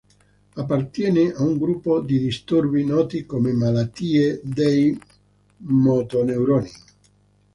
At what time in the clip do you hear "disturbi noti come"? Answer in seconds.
2.17-3.53